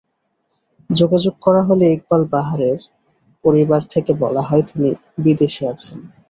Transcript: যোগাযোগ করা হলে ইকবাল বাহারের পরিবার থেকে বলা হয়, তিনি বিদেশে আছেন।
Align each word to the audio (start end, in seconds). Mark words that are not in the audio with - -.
যোগাযোগ 0.89 1.33
করা 1.41 1.61
হলে 1.63 1.85
ইকবাল 1.89 2.23
বাহারের 2.33 2.79
পরিবার 3.43 3.81
থেকে 3.93 4.11
বলা 4.23 4.41
হয়, 4.41 4.63
তিনি 4.69 4.89
বিদেশে 5.23 5.63
আছেন। 5.73 5.97